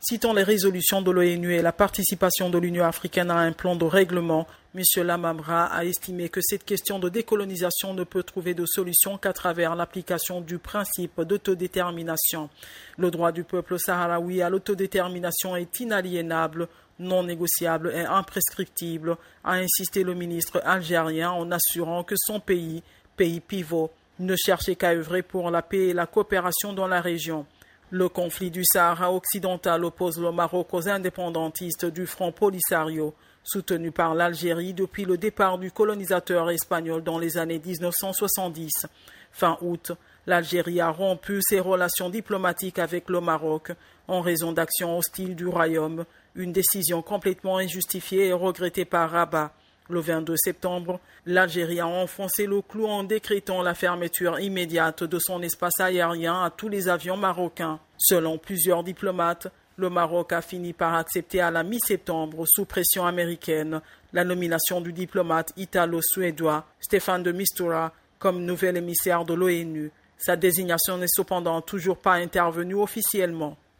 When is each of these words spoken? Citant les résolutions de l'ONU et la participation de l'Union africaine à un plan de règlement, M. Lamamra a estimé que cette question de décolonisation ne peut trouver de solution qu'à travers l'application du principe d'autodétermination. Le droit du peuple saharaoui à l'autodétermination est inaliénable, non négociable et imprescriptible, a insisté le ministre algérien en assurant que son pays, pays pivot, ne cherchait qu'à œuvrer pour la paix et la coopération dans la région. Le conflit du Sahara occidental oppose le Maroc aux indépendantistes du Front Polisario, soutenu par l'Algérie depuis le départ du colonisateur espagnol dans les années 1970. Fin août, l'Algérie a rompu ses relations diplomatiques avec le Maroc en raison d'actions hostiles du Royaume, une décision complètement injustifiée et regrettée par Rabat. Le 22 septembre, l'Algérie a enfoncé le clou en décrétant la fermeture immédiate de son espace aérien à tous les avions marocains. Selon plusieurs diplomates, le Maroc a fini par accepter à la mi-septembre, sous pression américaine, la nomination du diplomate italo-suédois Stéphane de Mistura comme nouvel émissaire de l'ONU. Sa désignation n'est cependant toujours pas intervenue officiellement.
Citant 0.00 0.32
les 0.32 0.44
résolutions 0.44 1.02
de 1.02 1.10
l'ONU 1.10 1.52
et 1.54 1.60
la 1.60 1.72
participation 1.72 2.50
de 2.50 2.58
l'Union 2.58 2.84
africaine 2.84 3.32
à 3.32 3.38
un 3.38 3.50
plan 3.50 3.74
de 3.74 3.84
règlement, 3.84 4.46
M. 4.76 4.82
Lamamra 5.04 5.64
a 5.66 5.84
estimé 5.84 6.28
que 6.28 6.40
cette 6.40 6.64
question 6.64 7.00
de 7.00 7.08
décolonisation 7.08 7.94
ne 7.94 8.04
peut 8.04 8.22
trouver 8.22 8.54
de 8.54 8.64
solution 8.64 9.18
qu'à 9.18 9.32
travers 9.32 9.74
l'application 9.74 10.40
du 10.40 10.58
principe 10.58 11.20
d'autodétermination. 11.22 12.48
Le 12.96 13.10
droit 13.10 13.32
du 13.32 13.42
peuple 13.42 13.76
saharaoui 13.80 14.40
à 14.40 14.50
l'autodétermination 14.50 15.56
est 15.56 15.80
inaliénable, 15.80 16.68
non 17.00 17.24
négociable 17.24 17.92
et 17.92 18.04
imprescriptible, 18.04 19.16
a 19.42 19.54
insisté 19.54 20.04
le 20.04 20.14
ministre 20.14 20.62
algérien 20.64 21.32
en 21.32 21.50
assurant 21.50 22.04
que 22.04 22.14
son 22.16 22.38
pays, 22.38 22.84
pays 23.16 23.40
pivot, 23.40 23.90
ne 24.20 24.36
cherchait 24.36 24.76
qu'à 24.76 24.92
œuvrer 24.92 25.22
pour 25.22 25.50
la 25.50 25.62
paix 25.62 25.88
et 25.88 25.92
la 25.92 26.06
coopération 26.06 26.72
dans 26.72 26.86
la 26.86 27.00
région. 27.00 27.46
Le 27.90 28.10
conflit 28.10 28.50
du 28.50 28.64
Sahara 28.66 29.10
occidental 29.10 29.82
oppose 29.82 30.20
le 30.20 30.30
Maroc 30.30 30.74
aux 30.74 30.90
indépendantistes 30.90 31.86
du 31.86 32.04
Front 32.04 32.32
Polisario, 32.32 33.14
soutenu 33.42 33.92
par 33.92 34.14
l'Algérie 34.14 34.74
depuis 34.74 35.06
le 35.06 35.16
départ 35.16 35.56
du 35.56 35.72
colonisateur 35.72 36.50
espagnol 36.50 37.02
dans 37.02 37.18
les 37.18 37.38
années 37.38 37.58
1970. 37.64 38.86
Fin 39.32 39.56
août, 39.62 39.92
l'Algérie 40.26 40.82
a 40.82 40.90
rompu 40.90 41.40
ses 41.40 41.60
relations 41.60 42.10
diplomatiques 42.10 42.78
avec 42.78 43.08
le 43.08 43.22
Maroc 43.22 43.72
en 44.06 44.20
raison 44.20 44.52
d'actions 44.52 44.98
hostiles 44.98 45.34
du 45.34 45.46
Royaume, 45.46 46.04
une 46.34 46.52
décision 46.52 47.00
complètement 47.00 47.56
injustifiée 47.56 48.26
et 48.26 48.32
regrettée 48.34 48.84
par 48.84 49.10
Rabat. 49.10 49.54
Le 49.90 50.00
22 50.00 50.34
septembre, 50.36 51.00
l'Algérie 51.24 51.80
a 51.80 51.86
enfoncé 51.86 52.46
le 52.46 52.60
clou 52.60 52.86
en 52.86 53.04
décrétant 53.04 53.62
la 53.62 53.74
fermeture 53.74 54.38
immédiate 54.38 55.02
de 55.02 55.18
son 55.18 55.42
espace 55.42 55.80
aérien 55.80 56.44
à 56.44 56.50
tous 56.50 56.68
les 56.68 56.88
avions 56.88 57.16
marocains. 57.16 57.80
Selon 57.96 58.36
plusieurs 58.36 58.84
diplomates, 58.84 59.48
le 59.78 59.88
Maroc 59.88 60.32
a 60.32 60.42
fini 60.42 60.74
par 60.74 60.94
accepter 60.94 61.40
à 61.40 61.50
la 61.50 61.62
mi-septembre, 61.62 62.44
sous 62.46 62.66
pression 62.66 63.06
américaine, 63.06 63.80
la 64.12 64.24
nomination 64.24 64.80
du 64.82 64.92
diplomate 64.92 65.52
italo-suédois 65.56 66.66
Stéphane 66.80 67.22
de 67.22 67.32
Mistura 67.32 67.92
comme 68.18 68.44
nouvel 68.44 68.76
émissaire 68.76 69.24
de 69.24 69.34
l'ONU. 69.34 69.90
Sa 70.18 70.36
désignation 70.36 70.98
n'est 70.98 71.06
cependant 71.08 71.62
toujours 71.62 71.98
pas 71.98 72.14
intervenue 72.14 72.74
officiellement. 72.74 73.56